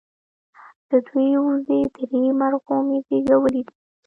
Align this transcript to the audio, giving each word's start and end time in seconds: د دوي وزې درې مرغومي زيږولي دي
د 0.89 0.91
دوي 1.07 1.29
وزې 1.45 1.79
درې 1.95 2.21
مرغومي 2.39 2.97
زيږولي 3.07 3.61
دي 3.67 3.73